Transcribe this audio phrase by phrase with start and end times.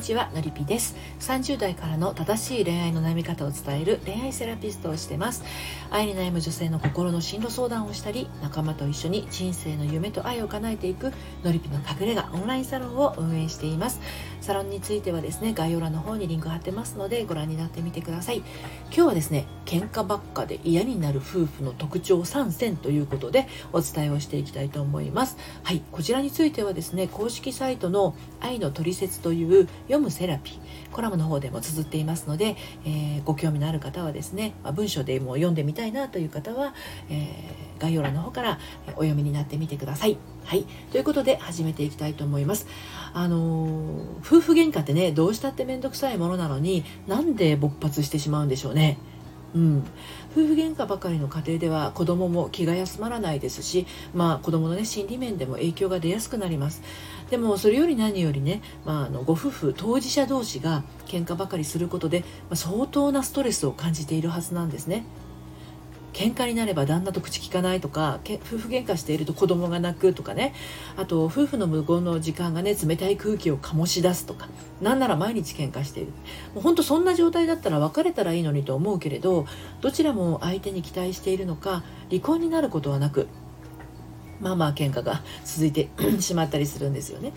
[0.00, 0.96] にちはのりぴです。
[1.18, 5.44] 30代からの正しい恋愛の悩み方を伝える恋愛セラピストをしてます。
[5.90, 11.12] 愛に悩む女性の心の進路相談をしたり仲間と一緒に人生の夢と愛を叶えていく
[11.44, 14.00] のりぴの隠れ家オンラインサロンを運営しています。
[14.40, 18.38] サロンについてはですね概要欄の方にリンク貼ってますのでご覧になってみてください。
[18.38, 18.46] 今
[18.90, 25.36] 日はですね喧嘩ばっかで嫌になる夫婦の特徴3選ということでお伝えをしていきたいと思います。
[25.62, 36.74] はいこちらについてはですね公式サイトの愛のトリセツという読むセラピーコラムの方でも綴っていますので、えー、ご興味のある方はですね、まあ、文章でも読んでみたいなという方は、
[37.08, 40.16] えー、概要欄の方からお読みになってみてください。
[40.44, 42.66] はい、ということで始めていきたいと思います。
[43.12, 48.98] あのー、夫婦喧嘩ってねどうしたって面倒くさいものなのになんで勃発してしまうんでしょうね。
[49.54, 49.78] うん、
[50.32, 56.82] 夫婦喧嘩ばかりの家庭では子供も気が休まらないですし、まあ、子供の、ね、心理面でも影響が出やすくなります。
[57.30, 65.04] でもそれより何よりね、まあ、あのご夫婦当事者同士が喧嘩ばかりすることで、まあ、相当なストレスを感じているはずなんですね。
[66.20, 70.52] 喧嘩になれば旦那と口聞かないとか夫婦喧嘩していると子供が泣くとかね。
[70.98, 74.50] あと夫婦の無言の時間がね冷たい空気を醸し出すとか。
[74.82, 76.12] なんなら毎日喧嘩している。
[76.54, 79.46] もうほんとそんな状態だったら別れたらいいのにと思うけれど
[79.80, 83.26] どちらも相手に期待しているのか離婚になることはなく
[84.40, 85.88] まあまあ喧嘩が続いて
[86.20, 87.32] しまったりするんですよね。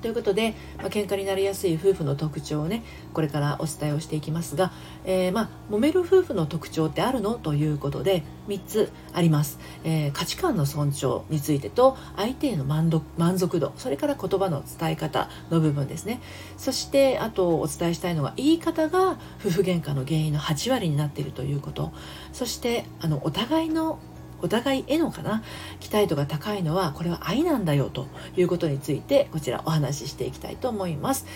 [0.00, 4.72] ということで、まあ、喧嘩になりやすい夫婦の特徴をねこれからお伝えをしていきますが、
[5.04, 7.34] えー、まあ揉める夫婦の特徴ってあるの？
[7.34, 12.90] ということで3つあります、えー、価値観の尊重についてと相手への満
[13.38, 16.20] 足度それから言葉の伝え方の部分ですね。
[16.56, 21.92] そしてあとお伝えしたいのは言い方が夫婦喧嘩の原因の8割になっているということ。
[22.32, 23.98] そしてあのお互いの
[24.42, 25.42] お互いへのかな
[25.80, 31.26] 期待度が高いのはこれは愛なんだよということについてこちらお話ししていきたいと思います。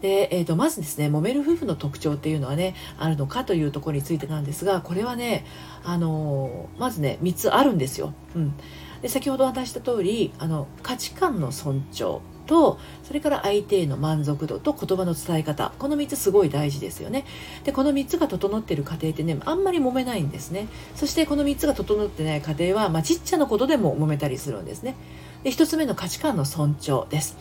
[0.00, 5.46] で、えー、とまずですね揉める夫婦の特徴っていうのはねあるのかというところについてなんですがこれはね、
[5.82, 8.12] あのー、まずね3つあるんですよ。
[8.36, 8.54] うん、
[9.04, 15.74] で先ほどお話した通りあり価値観の尊重とそれから相手への満足度と言葉の伝え方。
[15.78, 17.26] この3つすごい大事ですよね。
[17.64, 20.68] でこの3つが整ってる家庭ってねあんまり揉めないんですね。
[20.94, 24.94] そしてこの3つが整ってない家庭は、まあ、ちっちゃなことでも揉めたりするんですね。
[25.42, 27.36] で1つ目の価値観の尊重です。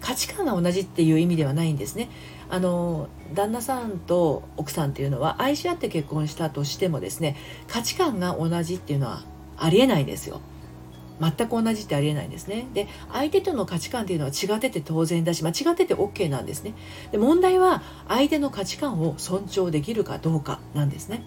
[0.00, 2.08] 価値観が同じっていう意味ではないんですね。
[2.48, 7.36] あの旦那さんと奥さんっていうのは愛し合って結婚したとしてもですね
[7.68, 9.22] 価値観が同じっていうのは
[9.58, 10.40] ありえないんですよ。
[11.20, 12.66] 全く同じってありえないんですね。
[12.74, 16.74] で相手との価値観っていうのは違ってて当然だし、まあ、違ってて OK なんですね。
[17.12, 21.24] で問題は相手の価値観を尊重できるかどうかなんですね。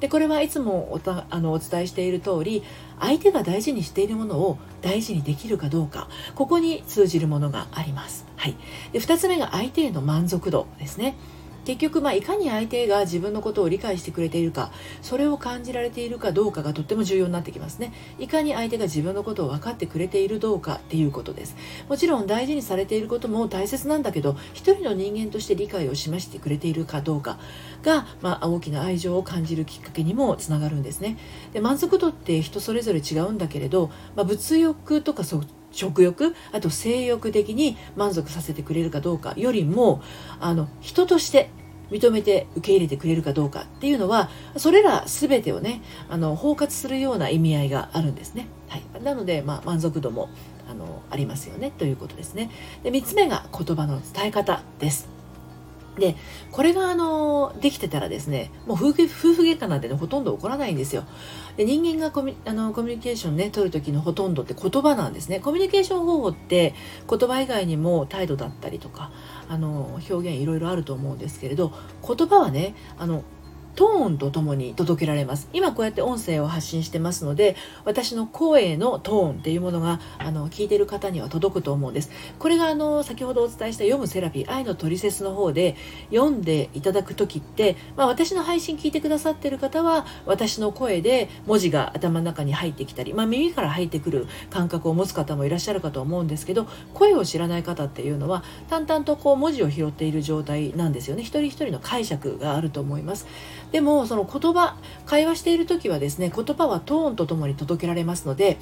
[0.00, 2.62] でこれはいつもおたあのお伝えしている通り
[3.00, 8.26] 相手が大事にしているものを大事にできるかどうかここに通じるものがあります。
[8.36, 8.56] はい、
[8.92, 11.16] で2つ目が相手への満足度ですね。
[11.68, 17.92] 結局、まあ、いかに相手が自分のことを理解してくれているかそれを感じられているかどうかがとっても重要になってきますね。
[18.18, 21.56] いかに相手が自分のことを分かってくれているどうかっていうことです。
[21.86, 27.38] もちろん大事にされていることも大切なんだけど一人の人間として理解を示してくれているかどうか
[27.82, 31.18] が、まあ、大きな愛情を感じるきっかけにもつながるんですね。
[31.52, 35.22] で満足度って人それぞれ違うんだけれど、まあ、物欲とか
[35.70, 40.02] 食欲あと性欲的に満足させてくれるかどうかよりも
[40.40, 41.50] あの人として
[41.90, 48.46] 認めて受け入れてくれるかどうかっていうのはそれら全てをねあの包括するような意味合いがあるんですね。
[48.68, 50.28] はい、なので、まあ、満足度も
[50.70, 52.50] あのありますよねということですね。
[52.82, 55.17] で3つ目が言葉の伝え方です。
[55.98, 56.16] で
[56.50, 61.04] これがあのできてたらですねもう夫婦夫婦喧嘩なんて、ね、ほとんど起こらないんですよ。
[61.56, 65.40] で人間がコミあのコミュニケーションね取る時のほとんどって言葉なんですね。
[65.40, 66.74] コミュニケーション方法って
[67.08, 69.10] 言葉以外にも態度だったりとか
[69.48, 71.72] あの表現いろいろあると思うんですけれど
[72.06, 73.24] 言葉はねあの
[73.78, 75.48] トーンとともに届けられます。
[75.52, 82.10] 今こうやって音声を発信してますので私の声のトーンっていうものがあの聞いてる方には届くと思うんです。
[82.40, 85.76] これがあの先ほどお伝えした読むセラピー愛のトリセツの方で
[86.10, 101.22] 読んでいただく時って、まあ、私の配信聞いてくださってる方は私の声で文字が頭の中に入ってきたり、まあ、耳から入ってくる感覚を持つ方もいらっしゃるかと思うんですけど声を知らない方っていうのは淡々とこう文字を拾っている状態なんですよね。
[101.22, 103.28] 一人一人の解釈があると思います。
[103.72, 104.76] でもその言葉
[105.06, 108.58] 会話している時はですね言葉はトーンとともに届けられますので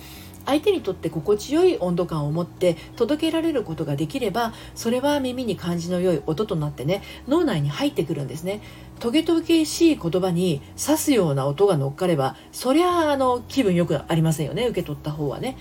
[0.46, 8.62] 相手にとって心地よい温度感を持って届けられることができればそれは耳に感じの良い音となってね脳内に入ってくるんですね。
[8.98, 15.58] トゲトゲしい言葉に刺すような音が乗っかればそりゃあの気分よくありませんよね受け取った方はね。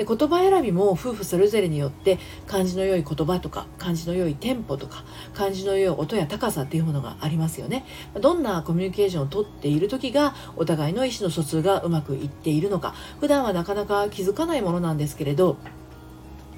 [0.00, 5.04] で言葉選びも夫婦それぞれによって感じの良い言葉とか感じの良いテンポとか
[5.34, 7.84] 感じの良い音や高さっていうものがありますよね。
[8.18, 12.94] どんなコミュニケーションをとっている時がお互いの意思の疎通がうまくいっているのか。
[13.20, 15.58] 普段はなかなか気づかないものなんですけれど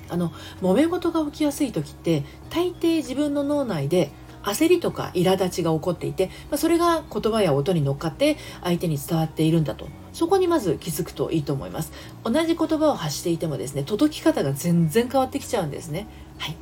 [0.09, 0.31] あの
[0.61, 4.13] 揉め事が起きやすい時って大抵自分の脳内で
[4.45, 9.89] 焦りとか苛立ちが起こっていて、まあ、それが言葉や音に乗っかって相手に伝わっているんだと。
[10.13, 11.93] そこにまず気づくといいと思います。
[12.25, 16.07] 同じ言葉を発していてもですね届き方が全然変わってきちゃうんですね。
[16.39, 16.57] はい。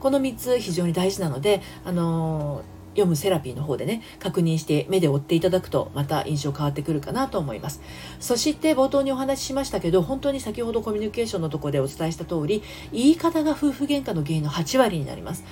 [0.00, 7.80] この3つ非常に大事なので、あのー読むセラピーの方でね確認して目で追っていただくとまた印象変わってくるかなと思います
[8.20, 12.62] そして冒頭にお話ししましたけど本当に先ほどコミュニケーションのとこでお伝えした通り
[12.92, 15.44] 言い方が夫婦喧嘩の原因の8割になります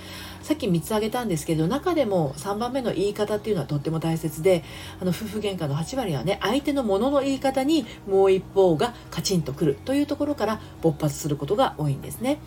[0.43, 4.65] さっき3つ挙げたんですけど中でも3番目の言い方っていうのはとっても大切で
[5.01, 12.39] あの夫婦喧嘩の8割はね相手のものの言い方にもう一方がカチンとくるというところから勃発することが多いんですね。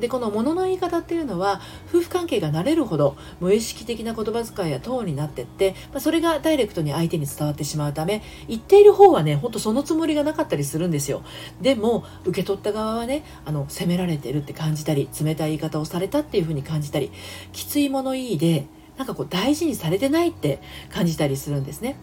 [0.00, 11.22] でこの物の言い方っていうのは夫婦関係が慣れるほど無意識的な言葉遣いやトーンになってって、まあ、それがダイレクトに相手に伝わってしまうため言っている方はねほんとそのつもりがなかったりするんですよ
[11.60, 17.12] でも受け取った側はねあの責められてるって感じたり冷たい言い方をされたっていうふうに感じたり
[17.52, 18.66] きつい物言いで
[18.96, 20.60] なんかこう大事にされてないって
[20.90, 21.96] 感じたりするんですね。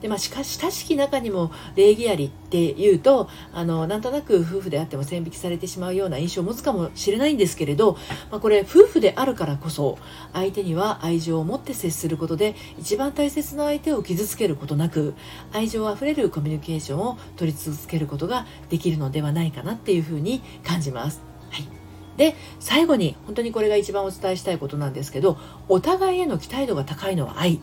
[0.00, 7.96] でまあ、しかし親しき中にも礼儀ありっていうとあのなんとなく夫婦であっても線引きされてしまうような印象を持つかもしれないんですけれど、
[8.30, 9.98] まあ、これ夫婦であるからこそ
[10.32, 15.14] 相手には愛情を持って接することで一番大切な相手を傷つけることなく
[15.52, 21.22] 愛情あふれるコミュニケーションを取り続けることができるのではないかなっていうふうに感じます。
[21.50, 21.84] はい
[22.16, 25.36] で最後に本当にこれが一番お伝えしたいことなんですけど
[25.68, 27.60] お互いへの期待度が高いのは愛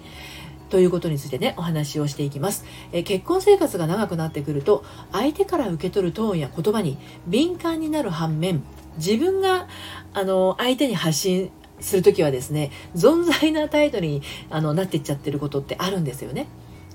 [0.71, 6.97] ということについてねお話をしていきます、え結婚生活が長くなってくると相手から受け取るトーンや言葉に
[7.27, 8.63] 敏感になる反面
[8.97, 9.67] 自分が
[10.13, 11.51] あの相手に発信
[11.81, 16.47] する時はですね存在な態度にあのなっていっちゃってることってあるんですよね。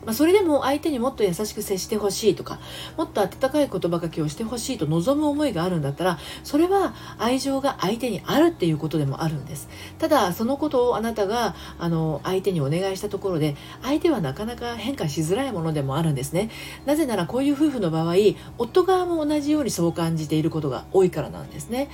[0.06, 2.61] まあ、それでも相手にもっと優しく接してほしいとか
[2.97, 9.69] もっと温かい言葉かけをしてほしいと望む思いがあるんだったらそれは愛情が相手にあるっていうことでもあるんです。
[9.99, 16.50] ただそのことをあなたがあの相手にお願いしたところで相手はなかなか変化しづらいものでもあるんですね。
[16.85, 18.14] なぜならこういう夫婦の場合
[18.58, 21.88] 夫側も同じようにそう感じていることが多いからなんですね。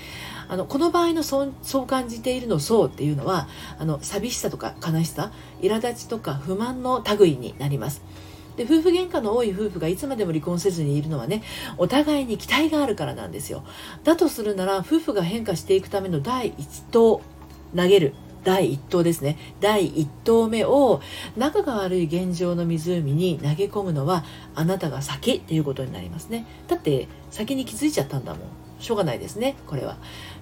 [0.49, 3.49] あのこの場合のそうそう感じているのそうっていうのは
[3.79, 5.33] あの寂しさとか悲しさ
[5.63, 8.02] 苛立ちとか不満の類になります。
[8.57, 11.43] で夫婦喧嘩の多い夫婦がいつまでも離婚せずにいるのはね
[11.79, 13.65] お互いに期待があるからなんですよ。
[14.05, 17.23] だとするなら夫婦が変化していくための第一投
[17.75, 18.15] 投げる。
[18.45, 19.39] 第1投ですね。
[19.61, 21.01] 第1投目を
[21.37, 26.45] 仲が悪い現状の湖に投げ込むのはあなたが先っていうことになりますね。
[26.67, 28.62] だって先に気づいちゃったんだもん。
[28.83, 29.97] しょうがないですねこれは。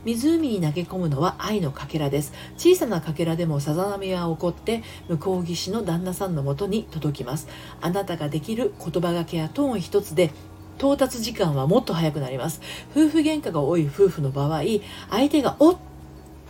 [0.05, 2.33] 湖に投げ込むのは愛のかけらです。
[2.57, 7.49] 小さなかけらでもさざ波は起こって向こう岸の旦那さんのもとに届きます。
[7.81, 10.31] あなたができる言葉がけやトーン一つで
[10.79, 12.61] 到達時間はもっと早くなります。
[12.93, 14.63] 夫婦喧嘩が多い夫婦の場合
[15.11, 15.79] 相手がおっ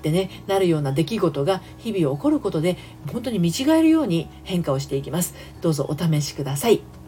[0.00, 2.76] ってねなるような出来事が日々起こることで
[3.12, 5.34] 本当に見違えるように変化をしていきます。
[5.60, 7.00] どうぞお試しください。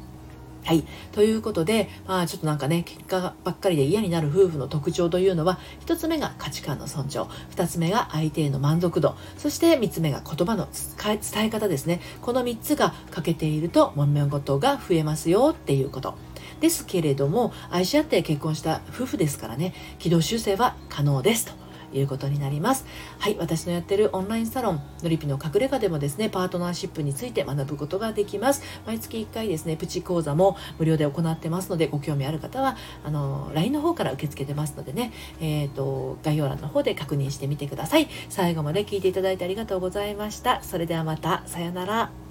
[0.64, 0.84] はい。
[1.10, 10.68] ということで、まあちょっとなんかね、結果ばっかりで嫌になる夫婦の特徴というのは、一つ目が価値観の尊重、二つ目が相手への満足度、そして三つ目が言葉の
[11.02, 12.00] 伝え方ですね。
[12.20, 16.14] この三つが欠けていると、もめ事が増えますよっていうこと。
[16.60, 21.61] ですけれども、愛し合って結婚した夫婦ですからね、軌道修正は可能ですと。
[21.92, 22.84] いうことになります。
[23.18, 28.62] はい私のやってるオンラインサロンのりぴの隠れ家でもですねパートナーシップについて学ぶことができます。
[28.86, 38.08] 毎月1回ですねプチ講座も無料で行ってますのでご興味ある方はあの LINE の方から受け付けてますのでねえっ、ー、と概要欄の方で確認してみてください。
[38.28, 40.62] 最後まで聞いていただいてありがとうございました。
[40.62, 42.21] それではまたさようなら。